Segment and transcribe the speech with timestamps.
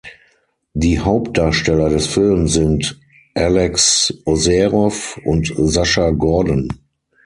[0.73, 2.99] Die Hauptdarsteller des Films sind
[3.35, 6.69] Alex Ozerov und Sasha Gordon.